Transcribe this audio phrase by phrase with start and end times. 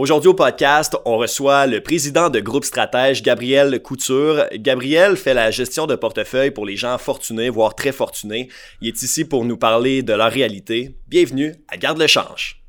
[0.00, 4.46] Aujourd'hui au podcast, on reçoit le président de Groupe Stratège, Gabriel Couture.
[4.54, 8.48] Gabriel fait la gestion de portefeuille pour les gens fortunés, voire très fortunés.
[8.80, 10.96] Il est ici pour nous parler de leur réalité.
[11.06, 12.62] Bienvenue à Garde le change.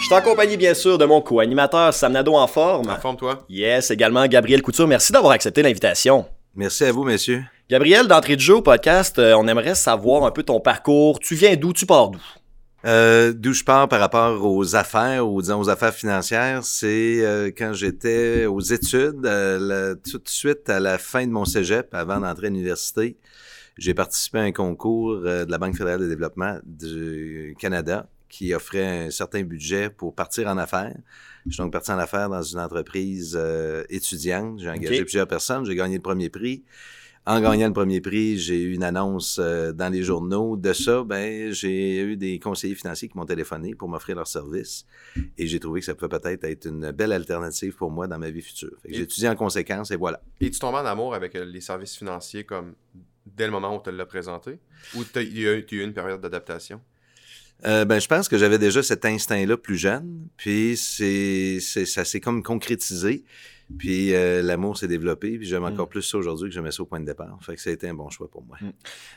[0.00, 2.90] Je suis en compagnie, bien sûr, de mon co-animateur Sam Nadeau en forme.
[2.90, 3.46] En forme, toi?
[3.48, 4.86] Yes, également Gabriel Couture.
[4.86, 6.26] Merci d'avoir accepté l'invitation.
[6.54, 7.42] Merci à vous, messieurs.
[7.70, 11.18] Gabriel, d'entrée de jeu au podcast, euh, on aimerait savoir un peu ton parcours.
[11.18, 11.72] Tu viens d'où?
[11.72, 12.20] Tu pars d'où?
[12.84, 17.72] Euh, D'où je pars par rapport aux affaires, disons aux affaires financières, c'est euh, quand
[17.72, 22.48] j'étais aux études, euh, tout de suite à la fin de mon cégep, avant d'entrer
[22.48, 23.16] à l'université,
[23.78, 29.06] j'ai participé à un concours de la Banque fédérale de développement du Canada qui offrait
[29.06, 30.94] un certain budget pour partir en affaires.
[31.46, 33.38] Je suis donc parti en affaires dans une entreprise
[33.88, 34.60] étudiante.
[34.60, 35.64] J'ai engagé plusieurs personnes.
[35.64, 36.62] J'ai gagné le premier prix.
[37.26, 40.58] En gagnant le premier prix, j'ai eu une annonce euh, dans les journaux.
[40.58, 44.84] De ça, ben, j'ai eu des conseillers financiers qui m'ont téléphoné pour m'offrir leur service.
[45.38, 48.30] Et j'ai trouvé que ça pouvait peut-être être une belle alternative pour moi dans ma
[48.30, 48.76] vie future.
[48.86, 50.20] J'ai étudié en conséquence et voilà.
[50.40, 52.74] Et tu tombes en amour avec euh, les services financiers comme
[53.24, 54.58] dès le moment où on te l'a présenté?
[54.94, 56.80] Ou tu as eu une période d'adaptation?
[57.64, 62.04] Euh, ben, je pense que j'avais déjà cet instinct-là plus jeune, puis c'est, c'est ça
[62.04, 63.24] s'est comme concrétisé,
[63.78, 65.72] puis euh, l'amour s'est développé, puis j'aime mm.
[65.72, 67.38] encore plus ça aujourd'hui que j'aimais ça au point de départ.
[67.42, 68.56] Fait que ça a été un bon choix pour moi.
[68.60, 68.70] Mm.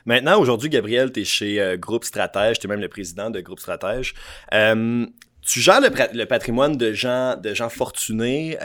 [0.06, 3.42] Maintenant, aujourd'hui, Gabriel, tu es chez euh, Groupe Stratège, tu es même le président de
[3.42, 4.14] Groupe Stratège.
[4.52, 8.58] tu gères le, le, patrimoine de gens, de gens fortunés.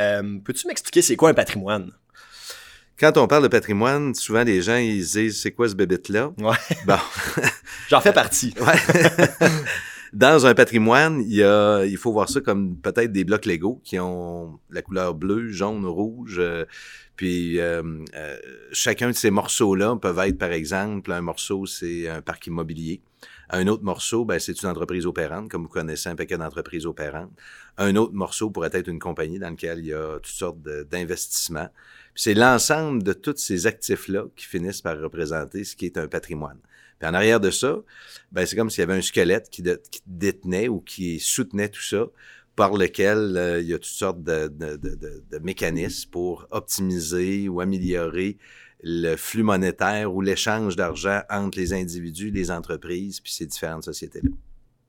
[0.45, 1.93] peux-tu m'expliquer c'est quoi un patrimoine?
[2.99, 6.33] Quand on parle de patrimoine, souvent les gens ils disent c'est quoi ce bébête-là?
[6.39, 6.57] Ouais.
[6.87, 6.99] Bon.
[7.89, 8.55] J'en fais partie.
[8.61, 9.49] ouais.
[10.13, 13.81] Dans un patrimoine, il, y a, il faut voir ça comme peut-être des blocs Lego
[13.83, 16.37] qui ont la couleur bleue, jaune, rouge.
[16.39, 16.67] Euh,
[17.17, 17.83] puis euh,
[18.15, 18.37] euh,
[18.73, 23.01] chacun de ces morceaux-là peuvent être, par exemple, un morceau, c'est un parc immobilier.
[23.49, 27.31] Un autre morceau, ben, c'est une entreprise opérante, comme vous connaissez un paquet d'entreprises opérantes.
[27.79, 31.69] Un autre morceau pourrait être une compagnie dans laquelle il y a toutes sortes d'investissements
[32.15, 36.59] c'est l'ensemble de tous ces actifs-là qui finissent par représenter ce qui est un patrimoine.
[37.03, 37.81] Puis en arrière de ça,
[38.31, 39.65] ben c'est comme s'il y avait un squelette qui,
[40.07, 42.07] détenait ou qui soutenait tout ça,
[42.55, 48.39] par lequel euh, il y a toutes sortes de, de, mécanismes pour optimiser ou améliorer
[48.85, 54.31] le flux monétaire ou l'échange d'argent entre les individus, les entreprises, puis ces différentes sociétés-là.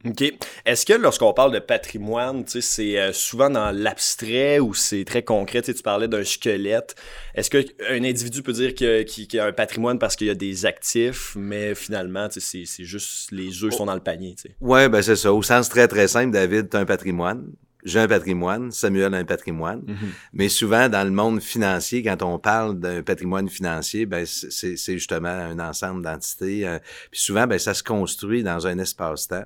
[0.05, 0.33] OK.
[0.65, 5.61] Est-ce que lorsqu'on parle de patrimoine, c'est euh, souvent dans l'abstrait ou c'est très concret?
[5.61, 6.95] Tu parlais d'un squelette.
[7.35, 11.33] Est-ce qu'un individu peut dire qu'il a un patrimoine parce qu'il y a des actifs,
[11.35, 14.35] mais finalement, c'est juste les œufs sont dans le panier?
[14.61, 15.33] Oui, ben c'est ça.
[15.33, 17.45] Au sens très, très simple, David, tu as un patrimoine.
[17.85, 19.81] J'ai un patrimoine, Samuel a un patrimoine.
[19.81, 20.09] Mm-hmm.
[20.33, 25.27] Mais souvent, dans le monde financier, quand on parle d'un patrimoine financier, ben c'est justement
[25.27, 26.65] un ensemble d'entités.
[26.65, 26.79] Euh,
[27.11, 29.43] puis souvent, ben ça se construit dans un espace-temps.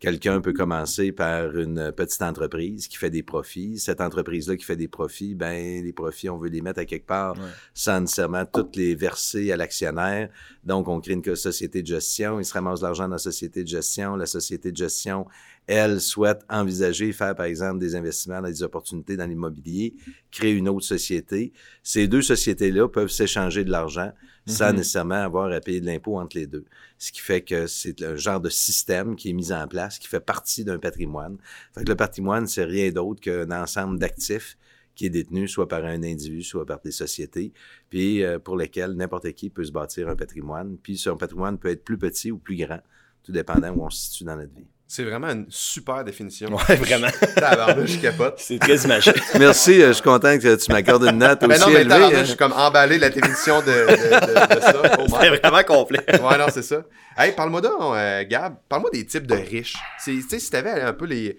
[0.00, 3.78] Quelqu'un peut commencer par une petite entreprise qui fait des profits.
[3.78, 7.06] Cette entreprise-là qui fait des profits, ben les profits, on veut les mettre à quelque
[7.06, 7.36] part
[7.72, 10.28] sans nécessairement toutes les verser à l'actionnaire.
[10.64, 12.38] Donc, on crée une société de gestion.
[12.38, 14.16] Il se ramasse l'argent dans la société de gestion.
[14.16, 15.26] La société de gestion,
[15.66, 19.94] elle, souhaite envisager faire, par exemple, des investissements dans des opportunités dans l'immobilier,
[20.30, 21.52] créer une autre société.
[21.82, 24.12] Ces deux sociétés-là peuvent s'échanger de l'argent
[24.46, 24.76] sans mm-hmm.
[24.76, 26.64] nécessairement avoir à payer de l'impôt entre les deux.
[26.98, 30.06] Ce qui fait que c'est un genre de système qui est mis en place, qui
[30.06, 31.38] fait partie d'un patrimoine.
[31.74, 34.58] Fait que le patrimoine, c'est rien d'autre qu'un ensemble d'actifs
[34.94, 37.52] qui est détenu soit par un individu, soit par des sociétés,
[37.90, 40.76] puis euh, pour lesquels n'importe qui peut se bâtir un patrimoine.
[40.82, 42.80] Puis son patrimoine peut être plus petit ou plus grand,
[43.22, 44.66] tout dépendant où on se situe dans notre vie.
[44.86, 46.48] C'est vraiment une super définition.
[46.54, 47.08] Ouais, vraiment.
[47.08, 48.34] je capote.
[48.38, 49.12] C'est très imagé.
[49.38, 51.94] Merci, euh, je suis content que tu m'accordes une note aussi non, mais élevée.
[51.94, 52.10] Hein.
[52.20, 54.82] Je suis comme emballé la définition de, de, ça.
[54.98, 56.04] Oh c'est vraiment complet.
[56.08, 56.82] ouais, non, c'est ça.
[57.16, 59.76] Hey, parle-moi donc, euh, Gab, parle-moi des types de riches.
[60.04, 61.38] Tu sais, si t'avais un peu les,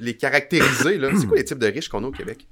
[0.00, 2.46] les caractériser, là, c'est quoi les types de riches qu'on a au Québec?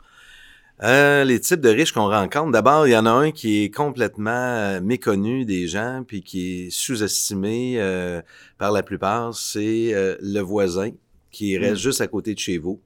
[0.82, 2.50] Euh, les types de riches qu'on rencontre.
[2.50, 6.66] D'abord, il y en a un qui est complètement euh, méconnu des gens, puis qui
[6.66, 8.20] est sous-estimé euh,
[8.58, 9.34] par la plupart.
[9.34, 10.90] C'est le voisin
[11.30, 11.76] qui reste hmm.
[11.76, 12.80] juste à côté de chez vous,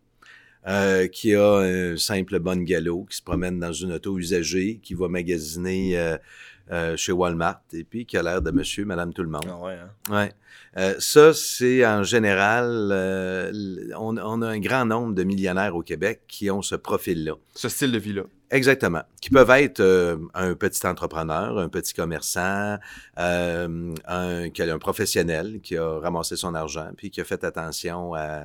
[1.12, 6.16] qui a un simple galop, qui se promène dans une auto usagée, qui va magasiner
[6.96, 9.46] chez Walmart, et puis qui a l'air de monsieur, madame, tout le monde.
[9.48, 10.14] Ah ouais, hein?
[10.14, 10.32] ouais.
[10.76, 13.52] Euh, ça, c'est en général, euh,
[13.96, 17.32] on, a un grand nombre de millionnaires au Québec qui ont ce profil-là.
[17.54, 18.22] Ce style de vie-là.
[18.50, 19.02] Exactement.
[19.20, 22.78] Qui peuvent être euh, un petit entrepreneur, un petit commerçant,
[23.16, 28.44] un, un professionnel qui a ramassé son argent, puis qui a fait attention à,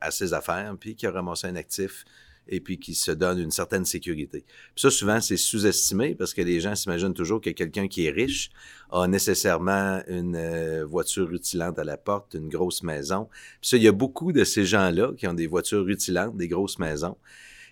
[0.00, 2.04] à ses affaires, puis qui a ramassé un actif
[2.48, 4.44] et puis qui se donne une certaine sécurité.
[4.74, 8.10] Puis ça, souvent, c'est sous-estimé parce que les gens s'imaginent toujours que quelqu'un qui est
[8.10, 8.50] riche
[8.90, 13.28] a nécessairement une euh, voiture rutilante à la porte, une grosse maison.
[13.60, 16.48] Puis ça, il y a beaucoup de ces gens-là qui ont des voitures rutilantes, des
[16.48, 17.16] grosses maisons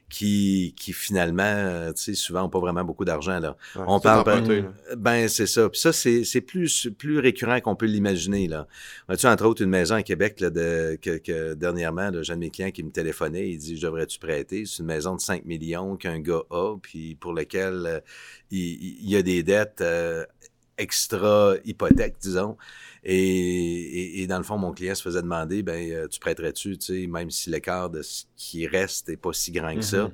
[0.08, 3.56] qui, qui finalement, euh, tu sais, souvent ont pas vraiment beaucoup d'argent là.
[3.74, 5.68] Ouais, on parle ben, ben, c'est ça.
[5.68, 8.68] Puis ça c'est c'est plus plus récurrent qu'on peut l'imaginer là.
[9.08, 12.36] As-tu entre autres une maison à Québec là de que, que dernièrement là, j'ai un
[12.36, 15.20] de mes clients qui me téléphonait, il dit je devrais-tu prêter, c'est une maison de
[15.20, 18.00] 5 millions qu'un gars a puis pour lequel euh,
[18.50, 20.24] il, il y a des dettes euh,
[20.78, 22.56] extra hypothèques disons.
[23.04, 26.76] Et, et, et dans le fond, mon client se faisait demander, ben, euh, tu prêterais-tu,
[26.78, 30.04] tu sais, même si l'écart de ce qui reste est pas si grand que ça,
[30.04, 30.12] Mhm.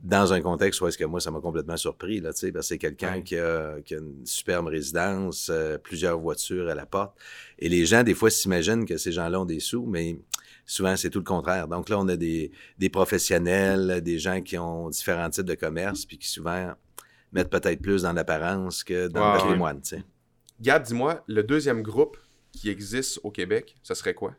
[0.00, 2.62] dans un contexte où est-ce que moi, ça m'a complètement surpris, là, tu sais, que
[2.62, 3.22] c'est quelqu'un Ouais.
[3.22, 7.12] qui, a, qui a une superbe résidence, euh, plusieurs voitures à la porte.
[7.58, 10.18] Et les gens, des fois, s'imaginent que ces gens-là ont des sous, mais
[10.64, 11.68] souvent, c'est tout le contraire.
[11.68, 16.06] Donc là, on a des, des professionnels, des gens qui ont différents types de commerce,
[16.06, 16.72] puis qui souvent
[17.32, 19.80] mettent peut-être plus dans l'apparence que dans Ouais, le patrimoine.
[20.60, 22.16] Gab, dis-moi, le deuxième groupe
[22.52, 24.34] qui existe au Québec, ça serait quoi?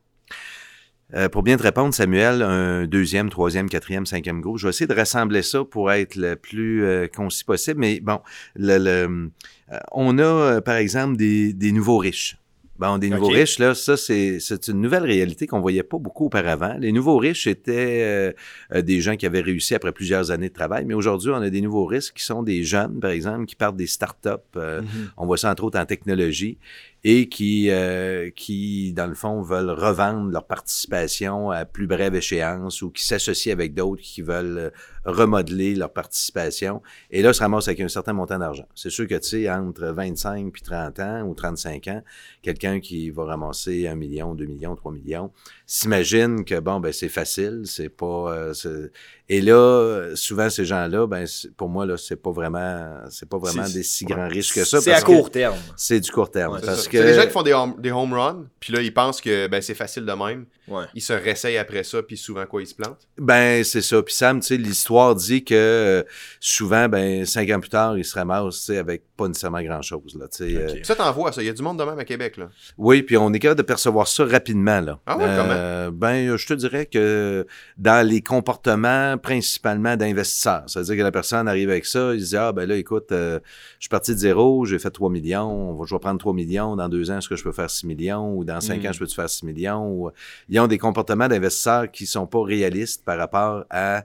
[1.13, 4.57] Euh, pour bien te répondre, Samuel, un deuxième, troisième, quatrième, cinquième groupe.
[4.57, 7.79] Je vais essayer de rassembler ça pour être le plus euh, concis possible.
[7.79, 8.19] Mais bon,
[8.55, 9.31] le, le-
[9.71, 12.37] euh, on a, par exemple, des, des nouveaux riches.
[12.79, 16.25] Bon, des nouveaux riches, là, ça, c'est, c'est une nouvelle réalité qu'on voyait pas beaucoup
[16.25, 16.75] auparavant.
[16.79, 18.31] Les nouveaux riches étaient euh,
[18.73, 21.49] euh, des gens qui avaient réussi après plusieurs années de travail, mais aujourd'hui, on a
[21.51, 24.29] des nouveaux riches qui sont des jeunes, par exemple, qui partent des startups.
[24.57, 24.87] euh, Mhm.
[25.17, 26.57] on voit ça entre autres en technologie
[27.05, 32.81] et qui, euh, qui dans le fond, veulent revendre leur participation à plus brève échéance
[32.81, 34.69] ou qui s'associent avec d'autres qui veulent euh,
[35.03, 36.81] remodeler leur participation.
[37.11, 38.67] Et là, se ramassent avec un certain montant d'argent.
[38.73, 42.01] C'est sûr que, tu sais, entre 25 puis 30 ans ou 35 ans,
[42.41, 45.29] quelqu'un qui va ramasser un million, deux millions, trois millions,
[45.65, 48.31] s'imagine que, bon, ben c'est facile, c'est pas...
[48.31, 48.87] euh,
[49.29, 51.25] et là, souvent, ces gens-là, ben
[51.55, 54.81] pour moi, là, c'est pas vraiment, c'est pas vraiment des si grands risques que ça.
[54.81, 55.57] C'est à court terme.
[55.77, 56.55] C'est du court terme.
[56.55, 56.87] Ouais, parce.
[56.93, 56.97] Que...
[56.99, 59.47] C'est des gens qui font des home, des home runs, puis là, ils pensent que
[59.47, 60.45] ben, c'est facile de même.
[60.67, 60.85] Ouais.
[60.95, 63.07] Ils se réessayent après ça, puis souvent, quoi, ils se plantent?
[63.17, 64.01] Ben, c'est ça.
[64.01, 66.03] Puis Sam, tu sais, l'histoire dit que euh,
[66.39, 70.15] souvent, ben, cinq ans plus tard, ils se ramassent, tu sais, avec pas nécessairement grand-chose,
[70.19, 70.55] là, tu sais.
[70.55, 71.41] euh, ça, t'en vois, ça.
[71.41, 72.49] Il y a du monde de même à Québec, là.
[72.77, 74.99] oui, puis on est capable de percevoir ça rapidement, là.
[75.05, 77.45] Ah ouais, Euh, Ben, je te dirais que
[77.77, 82.37] dans les comportements principalement d'investisseurs, c'est-à-dire que la personne arrive avec ça, il se dit,
[82.37, 83.39] ah, ben là, écoute, euh,
[83.79, 86.33] je suis parti de zéro, j'ai fait 3 millions, on va- je vais prendre 3
[86.33, 88.91] millions, dans deux ans, est-ce que je peux faire 6 millions, ou dans cinq ans,
[88.93, 90.11] je peux faire 6 millions, ou...
[90.49, 94.03] Ils ont des comportements d'investisseurs qui sont pas réalistes par rapport à...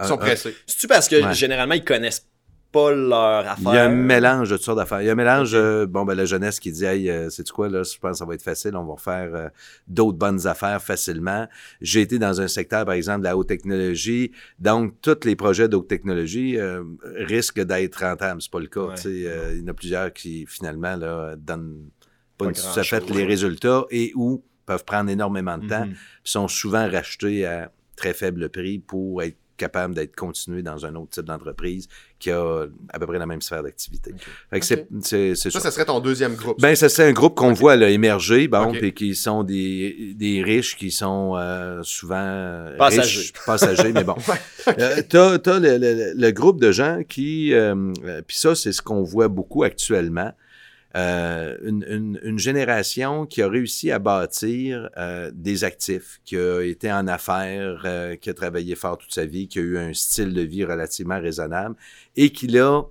[0.00, 0.54] Ils sont un- pressés.
[0.66, 1.34] C'est-tu parce que Ouais.
[1.34, 2.26] généralement, ils connaissent
[2.72, 3.72] pas leur affaire?
[3.72, 5.00] Il y a un mélange de toutes sortes d'affaires.
[5.00, 7.48] Il y a un mélange, euh, bon, ben, la jeunesse qui dit, hey, euh, c'est
[7.50, 9.48] quoi, là, je pense que ça va être facile, on va faire euh,
[9.86, 11.46] d'autres bonnes affaires facilement.
[11.80, 14.32] J'ai été dans un secteur, par exemple, de la haute technologie.
[14.58, 16.82] Donc, tous les projets de haute technologie euh,
[17.18, 18.42] risquent d'être rentables.
[18.42, 18.80] C'est pas le cas.
[18.80, 18.94] Ouais.
[19.06, 21.90] euh, il y en a plusieurs qui, finalement, là, donnent
[22.38, 25.94] pas, Pas tout à fait les résultats et ou peuvent prendre énormément de temps, Mhm.
[26.24, 31.10] sont souvent rachetés à très faible prix pour être capable d'être continué dans un autre
[31.10, 31.86] type d'entreprise
[32.18, 34.12] qui a à peu près la même sphère d'activité.
[34.50, 35.66] Fait que c'est- c'est c'est Ça, ça.
[35.66, 36.60] ça serait ton deuxième groupe.
[36.60, 40.42] Ben, ça, c'est un groupe qu'on voit là, émerger, bon, puis qui sont des, des
[40.42, 43.18] riches qui sont euh, souvent euh, Passagers.
[43.20, 44.16] riches, passagers, mais bon.
[44.78, 48.72] Euh, t'as, t'as le, le- le groupe de gens qui, euh, euh, puis ça, c'est
[48.72, 50.32] ce qu'on voit beaucoup actuellement.
[50.96, 56.60] Euh, une, une- une génération qui a réussi à bâtir euh, des actifs, qui a
[56.62, 59.92] été en affaires, euh, qui a travaillé fort toute sa vie, qui a eu un
[59.92, 61.74] style de vie relativement raisonnable
[62.16, 62.82] et qui là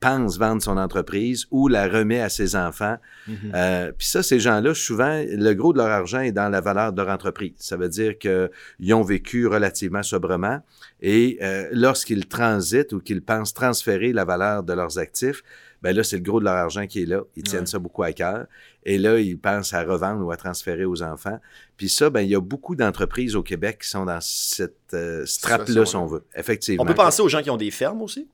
[0.00, 2.98] pense vendre son entreprise ou la remet à ses enfants.
[3.26, 3.36] Mhm.
[3.54, 6.92] Euh, Puis ça, ces gens-là, souvent, le gros de leur argent est dans la valeur
[6.92, 7.54] de leur entreprise.
[7.58, 10.58] Ça veut dire qu'ils ont vécu relativement sobrement
[11.00, 15.42] et euh, lorsqu'ils transitent ou qu'ils pensent transférer la valeur de leurs actifs,
[15.84, 17.20] ben là, c'est le gros de leur argent qui est là.
[17.36, 17.66] Ils tiennent Ouais.
[17.66, 18.46] ça beaucoup à cœur.
[18.84, 21.38] Et là, ils pensent à revendre ou à transférer aux enfants.
[21.76, 25.26] Puis ça, ben il y a beaucoup d'entreprises au Québec qui sont dans cette euh,
[25.26, 26.24] strate-là, si on veut.
[26.34, 26.82] Effectivement.
[26.82, 28.26] On peut penser aux gens qui ont des fermes aussi?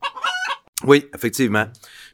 [0.85, 1.67] Oui, effectivement.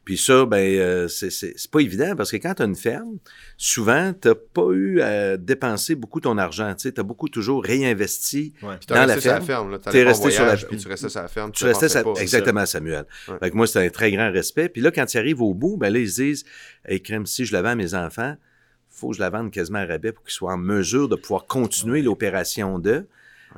[0.04, 2.74] Puis ça, ben, euh, c'est- c'est c'est pas évident parce que quand tu as une
[2.76, 3.18] ferme,
[3.56, 6.74] souvent, tu pas eu à dépenser beaucoup ton argent.
[6.76, 8.52] Tu as beaucoup toujours réinvesti.
[8.62, 8.76] Ouais.
[8.78, 9.78] Puis t'as dans la ferme, ferme.
[9.78, 11.52] pas en resté sur la- Puis tu restais sur la ferme.
[11.52, 13.04] Tu restais pas, exactement, Samuel.
[13.28, 13.38] Ouais.
[13.40, 14.68] Fait que moi, c'est un très grand respect.
[14.68, 16.44] Puis là, quand ils arrivent au bout, ben là, ils se disent,
[16.86, 18.36] hey, crème, si je la vends à mes enfants,
[18.90, 21.46] faut que je la vende quasiment à rabais pour qu'ils soient en mesure de pouvoir
[21.46, 23.06] continuer l'opération d'eux.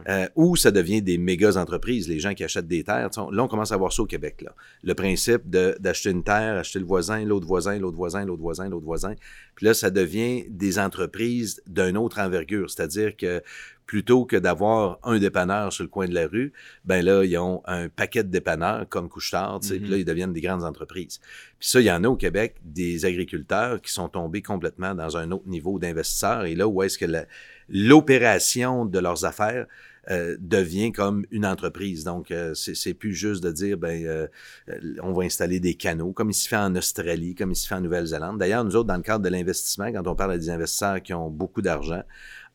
[0.08, 3.08] Euh, ou ça devient des méga entreprises, les gens qui achètent des terres.
[3.10, 4.42] Tu sais, Là, on commence à voir ça au Québec.
[4.42, 4.54] Là.
[4.82, 8.68] Le principe de- d'acheter une terre, acheter le voisin, l'autre voisin, l'autre voisin, l'autre voisin,
[8.68, 9.14] l'autre voisin.
[9.54, 12.70] Puis là, ça devient des entreprises d'une autre envergure.
[12.70, 13.42] C'est-à-dire que
[13.86, 16.52] plutôt que d'avoir un dépanneur sur le coin de la rue,
[16.84, 20.04] ben là, ils ont un paquet de dépanneurs comme Couchetard, tu sais, puis là, ils
[20.04, 21.20] deviennent des grandes entreprises.
[21.58, 25.16] Puis ça, il y en a au Québec des agriculteurs qui sont tombés complètement dans
[25.16, 26.44] un autre niveau d'investisseurs.
[26.44, 27.24] Et là, où est-ce que la-
[27.68, 29.66] l'opération de leurs affaires
[30.10, 32.02] euh, devient comme une entreprise.
[32.04, 34.26] Donc, euh, c'est plus juste de dire, ben, euh,
[34.70, 37.68] euh, on va installer des canaux, comme il se fait en Australie, comme il se
[37.68, 38.38] fait en Nouvelle-Zélande.
[38.38, 41.12] D'ailleurs, nous autres, dans le cadre de l'investissement, quand on parle à des investisseurs qui
[41.12, 42.02] ont beaucoup d'argent,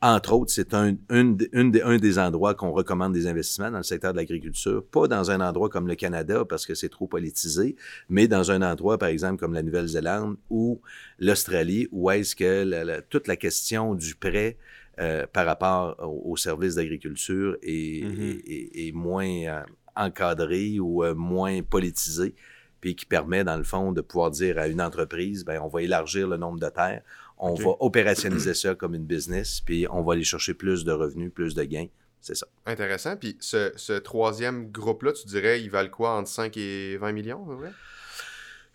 [0.02, 3.84] entre autres, c'est un, une une un des endroits qu'on recommande des investissements dans le
[3.84, 7.78] secteur de l'agriculture, pas dans un endroit comme le Canada parce que c'est trop politisé,
[8.10, 10.82] mais dans un endroit, par exemple, comme la Nouvelle-Zélande ou
[11.20, 14.58] l'Australie, où est-ce que la- la- toute la question du prêt
[15.00, 18.42] euh, par rapport au, au service d'agriculture est, Mhm.
[18.46, 19.64] est moins euh,
[19.96, 22.36] encadrée ou euh, moins politisée,
[22.82, 25.82] puis qui permet, dans le fond, de pouvoir dire à une entreprise, ben, on va
[25.82, 27.02] élargir le nombre de terres,
[27.38, 31.32] on va opérationnaliser ça comme une business, puis on va aller chercher plus de revenus,
[31.34, 31.88] plus de gains.
[32.22, 32.46] C'est ça.
[32.66, 33.18] Intéressant.
[33.18, 37.44] Puis ce, ce troisième groupe-là, tu dirais, ils valent quoi entre 5 et 20 millions,
[37.44, 37.72] à peu près?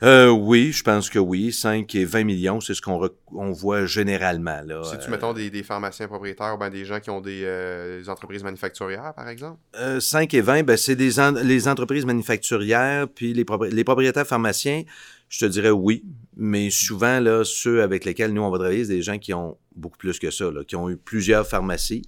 [0.03, 1.53] Euh, oui, je pense que oui.
[1.53, 4.61] 5 et 20 millions, c'est ce qu'on on voit généralement.
[4.65, 4.83] Là.
[4.85, 7.43] Si tu Euh, mettons des, des pharmaciens propriétaires ou ben des gens qui ont des,
[7.45, 9.59] euh, des entreprises manufacturières, par exemple?
[9.77, 13.83] Euh, 5 et 20, ben, c'est des en- les entreprises manufacturières, puis les, propri- les
[13.85, 14.85] propriétaires pharmaciens,
[15.29, 16.05] je te dirais oui,
[16.37, 19.59] mais souvent, là, ceux avec lesquels nous, on va travailler, c'est des gens qui ont
[19.75, 22.03] beaucoup plus que ça, là, qui ont eu plusieurs pharmacies,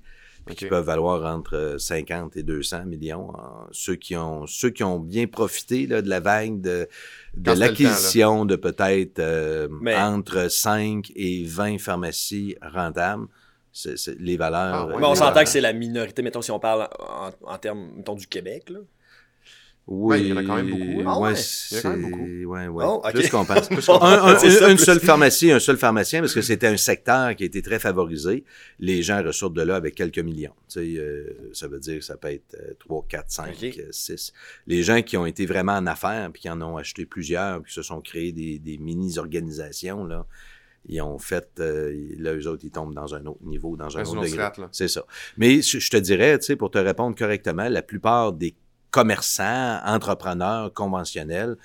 [0.46, 3.30] puis qui peuvent valoir entre euh, 50 et 200 millions.
[3.36, 6.88] Euh, ceux, qui ont, ceux qui ont bien profité là, de la vague de,
[7.34, 13.26] de l'acquisition de peut-être euh, Mais- entre 5 et 20 pharmacies rentables,
[13.72, 14.74] c'est, c'est- les valeurs...
[14.74, 14.94] Ah, ouais.
[14.94, 17.90] euh, Mais on s'entend que c'est la minorité, mettons, si on parle en, en termes,
[17.96, 18.80] mettons, du Québec, là.
[19.92, 21.04] Oui, Ouais, il y en a quand même beaucoup, hein?
[21.08, 21.38] Ah ouais, ouais,
[21.72, 22.22] il y en a quand même beaucoup.
[22.52, 22.84] ouais, ouais.
[22.86, 23.12] Oh, ok.
[23.12, 23.68] Plus qu'on pense.
[23.72, 23.74] Un-
[24.24, 27.42] un- ça, une plus- seule pharmacie, un seul pharmacien, parce que c'était un secteur qui
[27.42, 28.44] était très favorisé.
[28.78, 30.54] Les gens ressortent de là avec quelques millions.
[30.68, 33.78] Tu sais, euh, ça veut dire que ça peut être euh, 3, 4, 5, Ok.
[33.80, 34.32] euh, 6.
[34.68, 37.70] Les gens qui ont été vraiment en affaires, puis qui en ont acheté plusieurs, puis
[37.70, 40.24] qui se sont créés des, des mini-organisations, là,
[40.88, 44.02] ils ont fait, euh, là, eux autres, ils tombent dans un autre niveau, dans un
[44.02, 44.44] autre degré.
[44.72, 45.04] C'est ça.
[45.36, 48.54] Mais je, je te dirais, tu sais, pour te répondre correctement, la plupart des
[48.90, 51.56] commerçants, entrepreneurs conventionnels,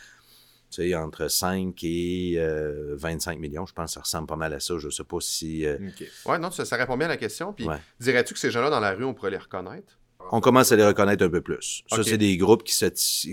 [0.72, 4.54] tu sais, entre 5 et euh, 25 millions, je pense que ça ressemble pas mal
[4.54, 4.78] à ça.
[4.78, 5.66] Je sais pas si...
[5.66, 5.78] euh.
[6.26, 7.54] Ouais, non, ça, ça répond bien à la question.
[7.54, 7.78] Puis Ouais.
[8.00, 9.98] dirais-tu que ces gens-là, dans la rue, on pourrait les reconnaître?
[10.32, 11.84] On commence à les reconnaître un peu plus.
[11.88, 12.86] Ça, c'est des groupes qui se...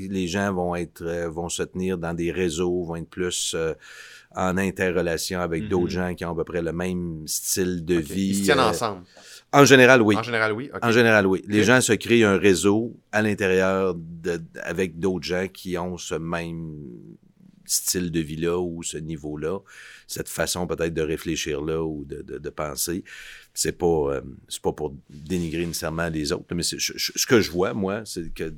[0.08, 3.74] Les gens vont être euh, vont se tenir dans des réseaux, vont être plus euh,
[4.34, 5.68] en interrelation avec Mhm.
[5.68, 8.28] d'autres gens qui ont à peu près le même style de vie.
[8.28, 9.02] Ils se tiennent euh, ensemble.
[9.52, 10.16] En général, oui.
[10.16, 10.70] En général, oui.
[10.80, 11.42] En général, oui.
[11.46, 16.14] Les gens se créent un réseau à l'intérieur de, avec d'autres gens qui ont ce
[16.14, 16.72] même
[17.72, 19.58] style de vie-là ou ce niveau-là,
[20.06, 23.02] cette façon peut-être de réfléchir là ou de, de, de penser.
[23.54, 23.86] C'est pas,
[24.16, 27.50] euh, c'est pas pour dénigrer nécessairement les autres, mais c'est- je- je- ce que je
[27.50, 28.52] vois, moi, c'est que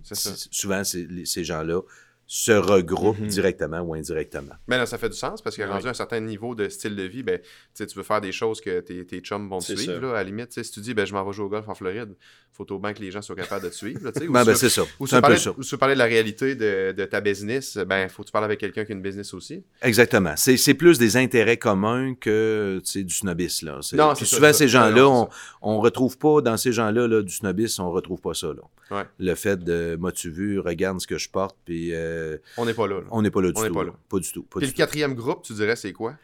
[0.50, 1.80] souvent, c'est- les- ces gens-là
[2.26, 3.26] se regroupent Mhm.
[3.28, 4.54] directement ou indirectement.
[4.66, 6.96] Mais là, ça fait du sens parce que rendu à un certain niveau de style
[6.96, 7.38] de vie, ben,
[7.76, 10.00] tu veux faire des choses que tes, tes chums vont te suivre.
[10.00, 11.74] Là, à la limite, si tu dis, ben, je m'en vais jouer au golf en
[11.74, 12.14] Floride,
[12.52, 14.00] faut au bien que les gens soient capables de te suivre.
[14.04, 14.82] là, ou Ben, si ben, tu- c'est ça.
[14.82, 15.50] Ou si C'est tu un peu parlais, ça.
[15.56, 18.32] ou si tu parlais de la réalité de, de ta business, ben, faut que tu
[18.32, 19.62] parles avec quelqu'un qui a une business aussi.
[19.82, 20.34] Exactement.
[20.36, 23.66] C'est, c'est plus des intérêts communs que du snobisme.
[23.66, 23.78] Là.
[23.82, 24.52] C'est- Non, puis souvent, ça.
[24.54, 25.28] ces gens-là, on,
[25.62, 28.46] on retrouve pas, dans ces gens-là, là, du snobisme, on retrouve pas ça.
[28.48, 28.62] Là.
[28.98, 29.04] Ouais.
[29.18, 32.13] Le fait de, moi, tu vu, regarde ce que je porte, puis euh,
[32.56, 33.00] On n'est pas là.
[33.00, 33.06] là.
[33.10, 33.72] on n'est pas là du On tout.
[33.74, 33.86] pas là.
[33.90, 33.96] là.
[34.08, 34.42] Pas du tout.
[34.44, 36.14] Pas Puis du le quatrième groupe, tu dirais, c'est quoi?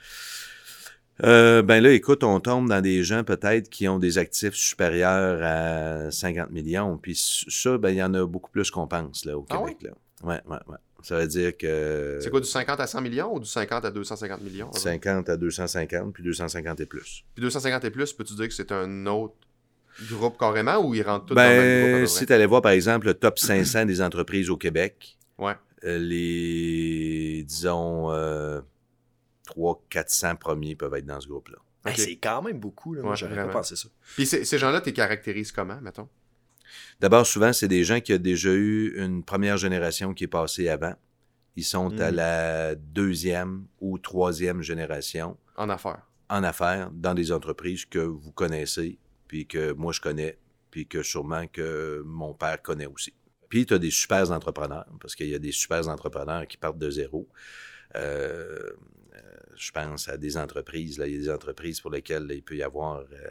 [1.22, 5.40] Euh, ben là, écoute, on tombe dans des gens peut-être qui ont des actifs supérieurs
[5.42, 6.96] à 50 millions.
[6.96, 7.14] Puis
[7.48, 9.76] ça, ben il y en a beaucoup plus qu'on pense là au Ah Québec.
[9.82, 9.90] Là.
[10.22, 10.76] Ouais, ouais, ouais.
[11.02, 13.90] Ça veut dire que C'est quoi, du 50 à 100 millions ou du 50 à
[13.90, 14.70] 250 millions?
[14.72, 17.24] 50 à 250, puis 250 et plus.
[17.34, 19.34] Puis 250 et plus, peux-tu dire que c'est un autre
[20.10, 22.00] groupe carrément ou ils rentrent tous dans le même groupe?
[22.00, 25.54] Ben, si tu allais voir, par exemple, le top 500 des entreprises au Québec, Ouais.
[25.84, 28.60] Euh, les, disons, euh,
[29.46, 31.58] 300-400 premiers peuvent être dans ce groupe-là.
[31.84, 31.98] Hey, Ok.
[32.00, 33.02] c'est quand même beaucoup, là.
[33.02, 33.48] Moi, Ouais, j'aurais vraiment.
[33.52, 33.88] pas pensé ça.
[34.14, 36.08] Puis ces, gens-là, tu les caractérises comment, mettons?
[37.00, 40.68] D'abord, souvent, c'est des gens qui ont déjà eu une première génération qui est passée
[40.68, 40.94] avant.
[41.56, 42.14] Ils sont à Mm.
[42.14, 46.06] la deuxième ou troisième génération En affaires.
[46.28, 50.38] en affaires dans des entreprises que vous connaissez, puis que moi je connais,
[50.70, 53.14] puis que sûrement que mon père connaît aussi.
[53.50, 56.78] Puis tu as des super entrepreneurs, parce qu'il y a des super entrepreneurs qui partent
[56.78, 57.28] de zéro.
[57.96, 58.70] Euh,
[59.14, 59.20] euh,
[59.56, 62.42] je pense à des entreprises, là, il y a des entreprises pour lesquelles là, il
[62.42, 63.00] peut y avoir...
[63.00, 63.30] euh,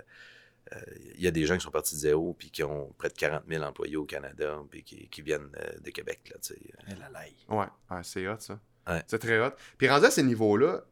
[0.73, 0.81] euh,
[1.15, 3.13] il y a des gens qui sont partis de zéro, puis qui ont près de
[3.13, 6.19] 40 000 employés au Canada, puis qui, qui viennent euh, de Québec.
[6.29, 6.59] Là, tu sais.
[6.89, 6.93] Eh.
[7.51, 8.59] Ouais, ouais, c'est hot, ça.
[8.87, 9.01] Ouais.
[9.07, 9.51] C'est très hot.
[9.77, 10.83] Puis rendu à ces niveaux-là,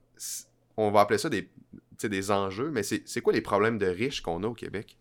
[0.77, 1.49] on va appeler ça des, tu
[1.97, 4.97] sais, des enjeux, mais c'est c'est quoi les problèmes de riches qu'on a au Québec?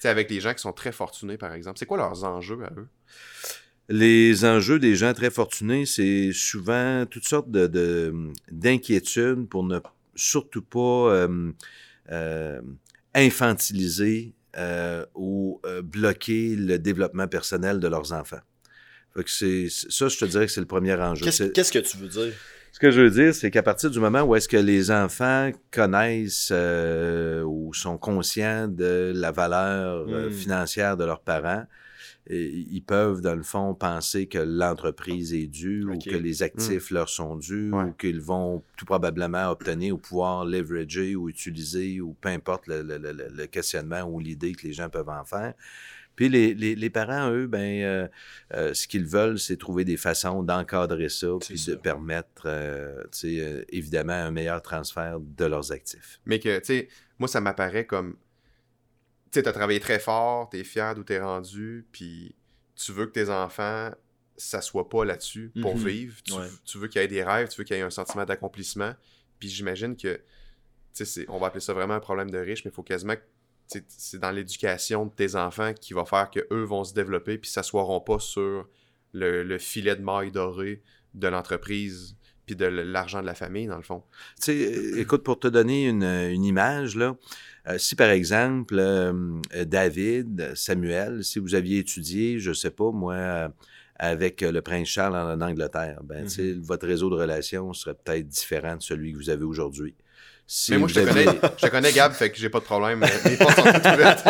[0.00, 1.78] Sais, avec les gens qui sont très fortunés, par exemple?
[1.78, 2.88] C'est quoi leurs enjeux à eux?
[3.90, 9.80] Les enjeux des gens très fortunés, c'est souvent toutes sortes de, de- d'inquiétudes pour ne
[10.14, 10.78] surtout pas
[11.14, 11.52] euh,
[12.10, 12.60] euh,
[13.14, 18.40] infantiliser euh, ou euh, bloquer le développement personnel de leurs enfants.
[19.16, 21.24] Fait que c'est, ça, je te dirais que c'est le premier enjeu.
[21.30, 22.34] Qu'est-ce que tu veux dire?
[22.72, 25.50] Ce que je veux dire, c'est qu'à partir du moment où est-ce que les enfants
[25.70, 30.32] connaissent euh, ou sont conscients de la valeur euh, Mm.
[30.32, 31.64] financière de leurs parents,
[32.30, 36.90] et ils peuvent, dans le fond, penser que l'entreprise est due ou que les actifs
[36.90, 37.84] leur sont dus Ouais.
[37.84, 42.82] ou qu'ils vont tout probablement obtenir ou pouvoir leverager ou utiliser ou peu importe le,
[42.82, 45.54] le- le- le questionnement ou l'idée que les gens peuvent en faire.
[46.18, 48.08] Puis les, les, les parents, eux, ben, euh,
[48.52, 51.70] euh, ce qu'ils veulent, c'est trouver des façons d'encadrer ça, puis ça.
[51.70, 56.18] de permettre, euh, tu sais, euh, évidemment, un meilleur transfert de leurs actifs.
[56.26, 56.88] Mais que, tu sais,
[57.20, 58.16] moi, ça m'apparaît comme.
[59.30, 62.34] Tu sais, t'as travaillé très fort, t'es fier d'où t'es rendu, puis
[62.74, 63.92] tu veux que tes enfants
[64.36, 65.86] s'assoient pas là-dessus pour Mhm.
[65.86, 66.22] vivre.
[66.24, 66.46] Tu, Ouais.
[66.64, 68.92] tu veux qu'il y ait des rêves, tu veux qu'il y ait un sentiment d'accomplissement.
[69.38, 70.20] Puis j'imagine que,
[70.94, 73.14] tu sais, on va appeler ça vraiment un problème de riche, mais il faut quasiment
[73.14, 73.22] tu
[73.68, 78.00] c'est dans l'éducation de tes enfants qui va faire qu'eux vont se développer puis s'assoiront
[78.00, 78.66] pas sur
[79.12, 80.82] le, le filet de maille doré
[81.14, 84.02] de l'entreprise puis de l'argent de la famille, dans le fond.
[84.42, 84.52] Tu
[84.98, 87.14] écoute, pour te donner une, une image, là,
[87.68, 93.14] euh, si par exemple, euh, David, Samuel, si vous aviez étudié, je sais pas, moi,
[93.14, 93.48] euh,
[93.96, 97.94] avec le prince Charles en, en Angleterre, ben, tu sais, votre réseau de relations serait
[97.94, 99.94] peut-être différent de celui que vous avez aujourd'hui.
[100.50, 102.64] Si mais moi, je te, connais, je te connais, Gab, fait que j'ai pas de
[102.64, 103.04] problème.
[103.26, 104.24] Les portes sont toutes ouvertes.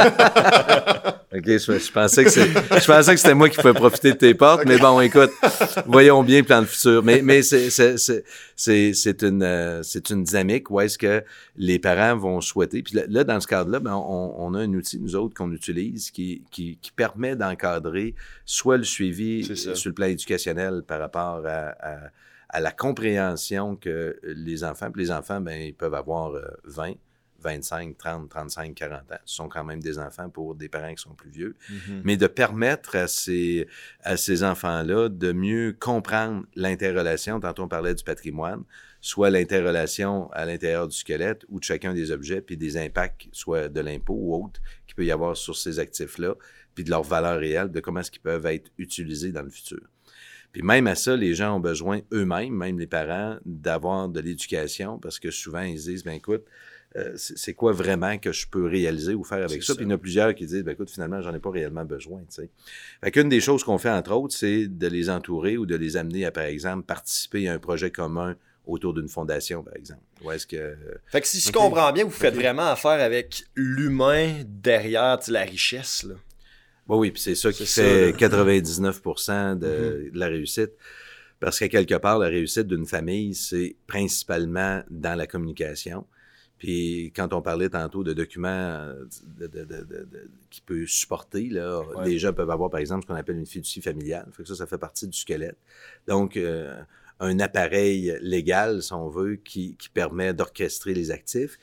[1.32, 4.16] OK, je, je pensais que c'est, je pensais que c'était moi qui pouvais profiter de
[4.16, 5.30] tes portes, mais bon, écoute,
[5.86, 7.04] voyons bien plan le futur.
[7.04, 8.24] Mais, mais c'est, c'est, c'est,
[8.56, 11.22] c'est, c'est une, euh, c'est une dynamique où est-ce que
[11.56, 12.82] les parents vont souhaiter.
[12.82, 16.10] Puis là, dans ce cadre-là, ben, on, on a un outil, nous autres, qu'on utilise
[16.10, 21.76] qui, qui, qui permet d'encadrer soit le suivi sur le plan éducationnel par rapport à,
[21.80, 21.96] à,
[22.48, 26.94] à la compréhension que les enfants, puis les enfants, ben, ils peuvent avoir euh, 20,
[27.40, 29.16] 25, 30, 35, 40 ans.
[29.24, 31.56] Ce sont quand même des enfants pour des parents qui sont plus vieux.
[31.70, 32.02] Mhm.
[32.04, 33.68] Mais de permettre à ces,
[34.02, 38.64] à ces enfants-là de mieux comprendre l'interrelation, tantôt on parlait du patrimoine,
[39.00, 43.68] soit l'interrelation à l'intérieur du squelette ou de chacun des objets, puis des impacts, soit
[43.68, 46.34] de l'impôt ou autre, qu'il peut y avoir sur ces actifs-là,
[46.74, 49.80] puis de leur valeur réelle, de comment est-ce qu'ils peuvent être utilisés dans le futur.
[50.52, 54.98] Puis même à ça, les gens ont besoin eux-mêmes, même les parents, d'avoir de l'éducation
[54.98, 56.44] parce que souvent ils se disent, ben écoute,
[56.96, 59.68] euh, c'est quoi vraiment que je peux réaliser ou faire avec ça?
[59.68, 59.74] ça?
[59.74, 61.84] Puis il y en a plusieurs qui disent, ben écoute, finalement, j'en ai pas réellement
[61.84, 62.50] besoin, tu sais.
[63.04, 65.98] Fait qu'une des choses qu'on fait, entre autres, c'est de les entourer ou de les
[65.98, 70.02] amener à, par exemple, participer à un projet commun autour d'une fondation, par exemple.
[70.22, 70.76] Ou est-ce que...
[71.06, 76.04] Fait que si je comprends bien, vous faites vraiment affaire avec l'humain derrière la richesse.
[76.04, 76.14] Là.
[76.88, 80.72] Oui, oui, puis c'est ça qui fait ça, 99 de, de la réussite.
[81.40, 86.06] Parce qu'à quelque part, la réussite d'une famille, c'est principalement dans la communication.
[86.58, 89.04] Puis quand on parlait tantôt de documents euh,
[89.38, 92.08] de- de- qui peut supporter, là, Ouais.
[92.08, 94.26] les gens peuvent avoir, par exemple, ce qu'on appelle une fiducie familiale.
[94.32, 95.58] Fait que ça, ça fait partie du squelette.
[96.08, 96.74] Donc, euh,
[97.20, 101.58] un appareil légal, si on veut, qui, qui permet d'orchestrer les actifs.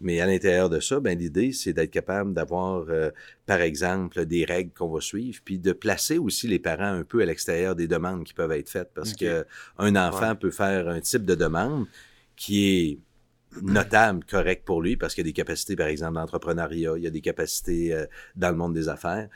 [0.00, 3.10] Mais à l'intérieur de ça, ben, l'idée, c'est d'être capable d'avoir, euh,
[3.46, 7.22] par exemple, des règles qu'on va suivre, puis de placer aussi les parents un peu
[7.22, 8.90] à l'extérieur des demandes qui peuvent être faites.
[8.94, 9.20] Parce Ok.
[9.20, 9.46] que
[9.78, 11.86] un enfant peut faire un type de demande
[12.36, 12.98] qui est
[13.62, 17.06] notable, correct pour lui, parce qu'il y a des capacités, par exemple, d'entrepreneuriat, il y
[17.06, 18.04] a des capacités euh,
[18.34, 19.28] dans le monde des affaires.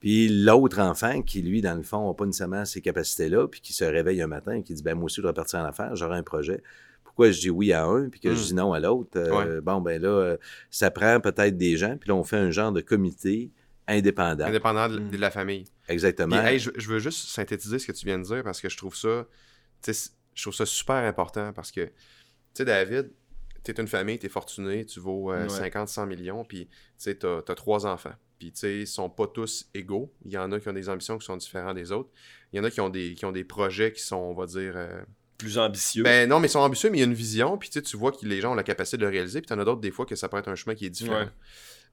[0.00, 3.72] Puis l'autre enfant qui, lui, dans le fond, n'a pas nécessairement ces capacités-là, puis qui
[3.72, 5.94] se réveille un matin et qui dit, ben moi aussi, je dois partir en affaires,
[5.96, 6.62] j'aurai un projet.
[7.18, 9.10] Pourquoi je dis oui à un, puis que je dis non à l'autre?
[9.16, 10.36] Euh, Bon, ben là, euh,
[10.70, 13.50] ça prend peut-être des gens, puis là, on fait un genre de comité
[13.88, 14.44] indépendant.
[14.44, 15.10] Indépendant de, Mm.
[15.10, 15.64] de la famille.
[15.88, 16.38] Exactement.
[16.38, 18.68] Puis, hey, je, je veux juste synthétiser ce que tu viens de dire parce que
[18.68, 19.26] je trouve ça,
[19.82, 19.90] tu
[20.32, 21.90] je trouve ça super important parce que, tu
[22.54, 23.10] sais, David,
[23.64, 25.48] t'es une famille, t'es fortuné, tu vaux euh, Ouais.
[25.48, 28.14] 50, 100 millions, puis tu sais, t'as as trois enfants.
[28.38, 30.14] Puis, tu sais, ils sont pas tous égaux.
[30.24, 32.10] Il y en a qui ont des ambitions qui sont différentes des autres.
[32.52, 34.46] Il y en a qui ont des, qui ont des projets qui sont, on va
[34.46, 35.02] dire, euh,
[35.38, 36.02] Plus ambitieux.
[36.02, 37.82] ben non, mais ils sont ambitieux, mais il y a une vision, puis tu sais,
[37.82, 39.80] tu vois que les gens ont la capacité de le réaliser, puis t'en as d'autres
[39.80, 41.20] des fois que ça peut être un chemin qui est différent.
[41.20, 41.30] Ouais.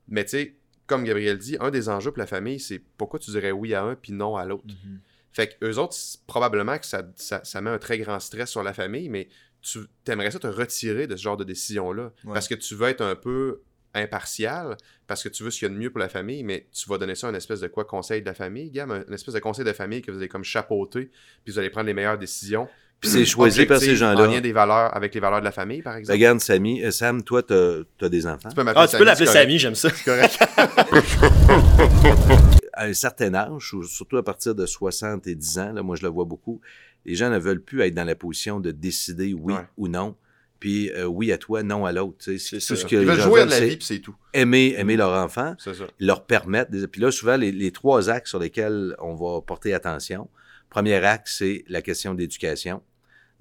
[0.07, 0.55] Mais tu sais,
[0.87, 3.83] comme Gabriel dit, un des enjeux pour la famille, c'est pourquoi tu dirais oui à
[3.83, 4.65] un puis non à l'autre.
[4.67, 4.99] Mhm.
[5.31, 5.95] Fait que eux autres,
[6.27, 9.27] probablement que ça, ça, ça met un très grand stress sur la famille, mais
[9.61, 12.13] tu aimerais ça te retirer de ce genre de décision-là.
[12.23, 12.33] Ouais.
[12.33, 13.61] Parce que tu veux être un peu
[13.93, 14.77] impartial,
[15.07, 16.87] parce que tu veux ce qu'il y a de mieux pour la famille, mais tu
[16.89, 19.33] vas donner ça un espèce de quoi conseil de la famille, Gam, un, une espèce
[19.33, 21.09] de conseil de famille que vous allez comme chapeauter,
[21.43, 22.67] puis vous allez prendre les meilleures décisions.
[23.05, 24.27] Puis c'est choisi par ces gens-là.
[24.27, 26.17] En lien des valeurs, avec les valeurs de la famille, par exemple.
[26.17, 28.49] Regarde, Samy, euh, Sam, toi, t'as as des enfants.
[28.49, 29.25] Tu peux m'appeler Ah, tu peux l'appeler.
[29.27, 29.89] Samy, j'aime ça.
[29.89, 30.37] C'est correct.
[32.77, 36.09] À un certain âge, ou surtout à partir de 70 ans, là, moi je le
[36.09, 36.59] vois beaucoup,
[37.05, 39.59] les gens ne veulent plus être dans la position de décider oui Ouais.
[39.77, 40.15] ou non.
[40.59, 42.17] Puis euh, oui à toi, non à l'autre.
[42.19, 42.75] C'est Tout ça.
[42.75, 44.15] ce que Ils les veulent gens jouer à veulent, la vie, puis c'est tout.
[44.33, 45.85] aimer, aimer leur enfant, C'est ça.
[45.99, 46.69] leur permettre.
[46.71, 50.27] des- Puis là, souvent, les, les trois axes sur lesquels on va porter attention.
[50.69, 52.81] Premier axe, c'est la question d'éducation.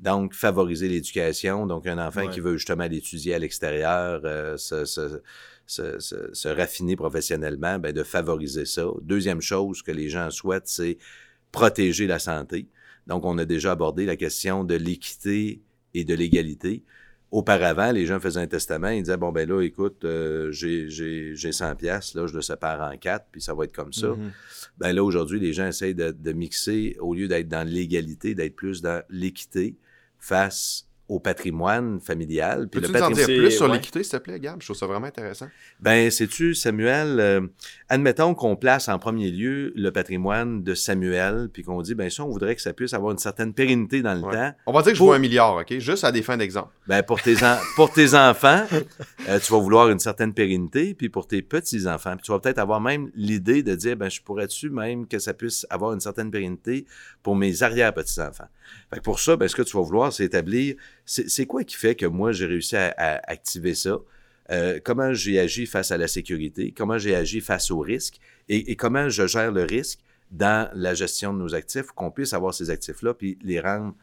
[0.01, 1.67] Donc, favoriser l'éducation.
[1.67, 2.31] Donc, un enfant Ouais.
[2.31, 5.21] qui veut justement aller étudier à l'extérieur, euh, se, se-
[5.67, 8.87] se- se- se raffiner professionnellement, ben, de favoriser ça.
[9.03, 10.99] Deuxième chose que les gens souhaitent, c'est
[11.53, 12.67] protéger la santé.
[13.07, 15.63] Donc, on a déjà abordé la question de l'équité
[15.95, 16.83] et de l'égalité.
[17.31, 21.35] Auparavant, les gens faisaient un testament, ils disaient, bon, ben là, écoute, euh, j'ai, j'ai,
[21.35, 24.09] j'ai 100 pièces là, je le sépare en quatre, puis ça va être comme ça.
[24.09, 24.31] Mhm.
[24.79, 28.55] Ben là, aujourd'hui, les gens essayent de, de mixer, au lieu d'être dans l'égalité, d'être
[28.55, 29.77] plus dans l'équité
[30.25, 32.69] face au patrimoine familial.
[32.71, 33.73] Puis Peux-tu nous en dire plus sur ouais.
[33.75, 34.61] l'équité, s'il te plaît, Gab?
[34.61, 35.49] Je trouve ça vraiment intéressant.
[35.81, 37.41] Ben, sais-tu, Samuel, euh,
[37.91, 42.25] admettons qu'on place en premier lieu le patrimoine de Samuel, puis qu'on dit, ben ça,
[42.25, 44.33] on voudrait que ça puisse avoir une certaine pérennité dans le Ouais.
[44.33, 44.53] temps.
[44.67, 45.79] On va dire que je Pour- vois un milliard, OK?
[45.79, 46.71] Juste à des fins d'exemple.
[46.87, 48.65] Ben, pour tes, en- pour tes enfants,
[49.29, 52.59] euh, tu vas vouloir une certaine pérennité, puis pour tes petits-enfants, puis tu vas peut-être
[52.59, 56.31] avoir même l'idée de dire, ben, je pourrais-tu même que ça puisse avoir une certaine
[56.31, 56.87] pérennité
[57.23, 58.49] pour mes arrière-petits-enfants?
[58.91, 61.77] Fait que pour ça, ben, ce que tu vas vouloir, c'est établir, c'est quoi qui
[61.77, 63.99] fait que moi, j'ai réussi à, à activer ça?
[64.51, 66.75] Euh, comment j'ai agi face à la sécurité?
[66.77, 68.21] Comment j'ai agi face au risque?
[68.49, 72.33] Et, et comment je gère le risque dans la gestion de nos actifs, qu'on puisse
[72.33, 73.95] avoir ces actifs-là, puis les rendre...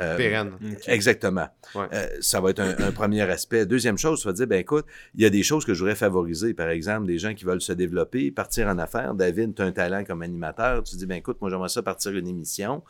[0.00, 0.52] euh, Pérenne.
[0.62, 0.82] Ok.
[0.86, 1.48] Exactement.
[1.74, 1.86] Ouais.
[1.92, 3.66] Euh, ça va être un, un premier aspect.
[3.66, 5.96] Deuxième chose, tu vas dire, ben écoute, il y a des choses que je voudrais
[5.96, 6.54] favoriser.
[6.54, 9.14] Par exemple, des gens qui veulent se développer, partir en affaires.
[9.14, 10.82] David, tu as un talent comme animateur.
[10.82, 12.82] Tu dis, ben écoute, moi j'aimerais ça partir une émission.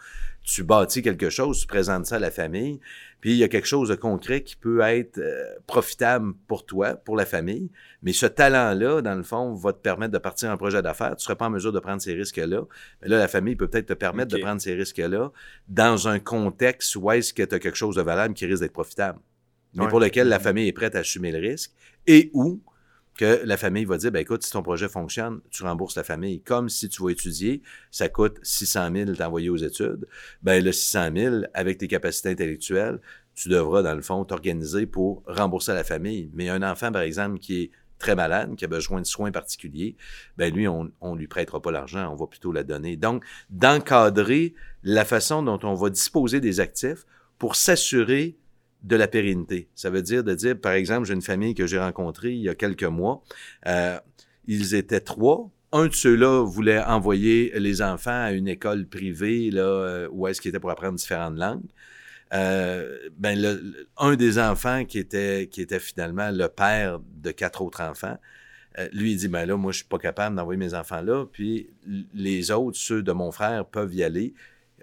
[0.51, 2.81] Tu bâtis quelque chose, tu présentes ça à la famille.
[3.21, 6.95] Puis il y a quelque chose de concret qui peut être euh, profitable pour toi,
[6.95, 7.71] pour la famille.
[8.03, 11.11] Mais ce talent-là, dans le fond, va te permettre de partir en projet d'affaires.
[11.11, 12.63] Tu ne seras pas en mesure de prendre ces risques-là.
[13.03, 15.31] Mais là, la famille peut peut-être te permettre de prendre ces risques-là
[15.69, 18.73] dans un contexte où est-ce que tu as quelque chose de valable qui risque d'être
[18.73, 19.19] profitable,
[19.75, 19.91] mais Ouais.
[19.91, 21.73] pour lequel la famille est prête à assumer le risque
[22.07, 22.61] et où
[23.19, 26.41] que la famille va dire, ben écoute, si ton projet fonctionne, tu rembourses la famille.
[26.41, 30.07] Comme si tu vas étudier, ça coûte 600 000 t'envoyer aux études.
[30.43, 33.01] Ben le 600 000, avec tes capacités intellectuelles,
[33.35, 36.31] tu devras, dans le fond, t'organiser pour rembourser la famille.
[36.33, 39.97] Mais un enfant, par exemple, qui est très malade, qui a besoin de soins particuliers,
[40.37, 42.97] ben lui, on on lui prêtera pas l'argent, on va plutôt la donner.
[42.97, 44.55] Donc, d'encadrer
[44.85, 47.05] la façon dont on va disposer des actifs
[47.37, 48.37] pour s'assurer
[48.83, 49.69] de la pérennité.
[49.75, 52.49] Ça veut dire de dire, par exemple, j'ai une famille que j'ai rencontrée il y
[52.49, 53.23] a quelques mois.
[53.67, 53.99] Euh,
[54.47, 55.51] ils étaient trois.
[55.73, 60.41] Un de ceux-là voulait envoyer les enfants à une école privée là, euh, où est-ce
[60.41, 61.67] qu'ils étaient pour apprendre différentes langues.
[62.35, 67.31] Euh, ben le- le- un des enfants qui était, qui était finalement le père de
[67.31, 68.19] quatre autres enfants,
[68.79, 71.25] euh, lui, il dit, ben là, moi, je suis pas capable d'envoyer mes enfants là,
[71.31, 71.69] puis
[72.15, 74.35] les autres, ceux de mon frère, peuvent y aller.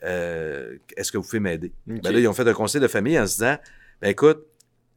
[0.04, 1.72] Euh, Est-ce que vous pouvez m'aider?
[1.88, 3.58] Ben là, ils ont fait un conseil de famille en se disant,
[4.02, 4.40] ben écoute,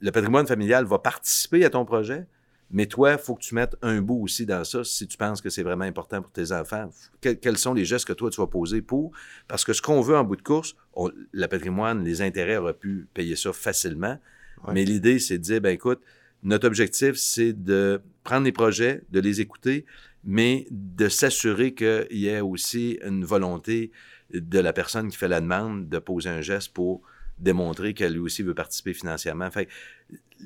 [0.01, 2.27] le patrimoine familial va participer à ton projet,
[2.71, 5.41] mais toi, il faut que tu mettes un bout aussi dans ça si tu penses
[5.41, 6.91] que c'est vraiment important pour tes enfants.
[7.21, 9.13] Que- quels sont les gestes que toi, tu vas poser pour?
[9.49, 12.75] Parce que ce qu'on veut en bout de course, on- le patrimoine, les intérêts auraient
[12.75, 14.19] pu payer ça facilement.
[14.67, 14.75] Ouais.
[14.75, 16.01] Mais l'idée, c'est de dire, ben écoute,
[16.43, 19.87] notre objectif, c'est de prendre les projets, de les écouter,
[20.23, 23.91] mais de s'assurer qu'il y ait aussi une volonté
[24.33, 27.01] de la personne qui fait la demande de poser un geste pour
[27.41, 29.51] démontrer qu'elle lui aussi veut participer financièrement.
[29.51, 29.71] Fait que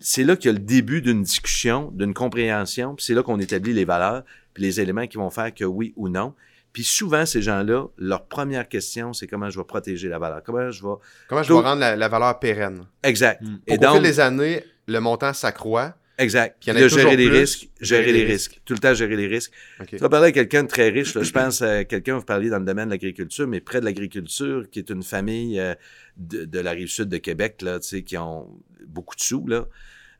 [0.00, 3.38] c'est là qu'il y a le début d'une discussion, d'une compréhension, puis c'est là qu'on
[3.40, 4.24] établit les valeurs,
[4.54, 6.34] puis les éléments qui vont faire que oui ou non.
[6.72, 10.42] Puis souvent, ces gens-là, leur première question, c'est comment je vais protéger la valeur.
[10.42, 10.94] Comment je vais...
[11.28, 12.86] Comment je vais rendre la, la valeur pérenne?
[13.02, 13.42] Exact.
[13.42, 13.56] Mm.
[13.66, 15.94] Et donc, fil des années, le montant s'accroît.
[16.22, 16.66] Exact.
[16.66, 18.60] y en là, gérer les plus, risques, gérer gérer les les risques.
[18.64, 19.52] Tout le temps, gérer les risques.
[19.86, 21.14] Tu vas parler à quelqu'un de très riche.
[21.14, 21.22] Là.
[21.22, 24.68] Je pense à quelqu'un, vous parliez dans le domaine de l'agriculture, mais près de l'agriculture,
[24.70, 25.74] qui est une famille euh,
[26.16, 28.48] de, de la rive sud de Québec, là, tu sais, qui ont
[28.86, 29.46] beaucoup de sous.
[29.46, 29.66] Là.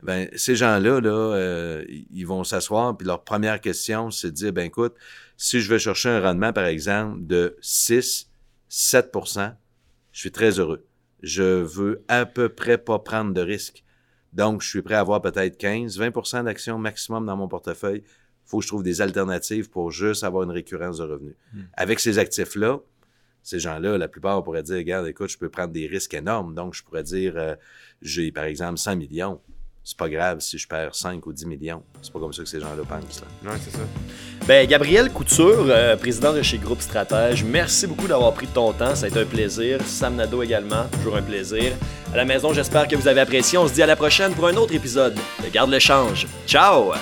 [0.03, 4.53] Ben, ces gens-là, là, euh, ils vont s'asseoir, puis leur première question, c'est de dire,
[4.53, 4.95] ben écoute,
[5.37, 8.29] si je vais chercher un rendement, par exemple, de 6,
[8.71, 9.55] 7%
[10.13, 10.87] je suis très heureux.
[11.23, 13.83] Je veux à peu près pas prendre de risques.
[14.33, 18.03] Donc, je suis prêt à avoir peut-être 15, 20% d'actions maximum dans mon portefeuille.
[18.45, 21.35] faut que je trouve des alternatives pour juste avoir une récurrence de revenus.
[21.53, 21.63] Hmm.
[21.75, 22.81] Avec ces actifs-là,
[23.43, 26.55] ces gens-là, la plupart pourraient dire, regarde, écoute, je peux prendre des risques énormes.
[26.55, 27.55] Donc, je pourrais dire, euh,
[28.01, 29.41] j'ai par exemple 100 millions.
[29.85, 31.83] C'est pas grave si je perds 5 ou 10 millions.
[32.03, 33.21] C'est pas comme ça que ces gens-là pensent.
[33.21, 33.51] Là.
[33.51, 33.83] Ouais, c'est ça.
[34.47, 38.95] Ben, Gabriel Couture, euh, président de chez Groupe Stratège, merci beaucoup d'avoir pris ton temps.
[38.95, 39.81] Ça a été un plaisir.
[39.85, 41.73] Sam Nado également, toujours un plaisir.
[42.13, 43.59] À la maison, j'espère que vous avez apprécié.
[43.59, 46.27] On se dit à la prochaine pour un autre épisode de Garde le change.
[46.47, 46.93] Ciao!